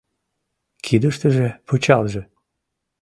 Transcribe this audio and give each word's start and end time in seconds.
Кидыштыже 0.85 1.47
пычалже. 1.67 2.21